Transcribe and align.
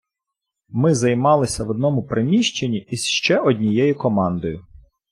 Ми 0.69 0.95
займалися 0.95 1.63
в 1.63 1.69
одному 1.69 2.03
приміщенні 2.03 2.77
із 2.77 3.05
ще 3.05 3.39
однією 3.39 3.95
командою. 3.95 4.65